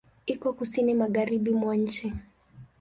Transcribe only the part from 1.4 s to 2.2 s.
mwa nchi.